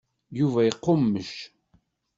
Yuba 0.37 0.61
iqummec. 0.69 1.33